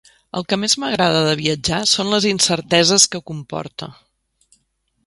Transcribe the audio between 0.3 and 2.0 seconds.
El que més m'agrada de viatjar